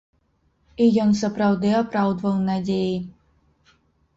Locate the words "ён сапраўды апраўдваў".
1.03-2.41